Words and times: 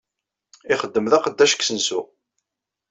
Ixeddem 0.73 1.05
d 1.11 1.13
aqeddac 1.17 1.51
deg 1.51 1.61
usensu. 1.63 2.01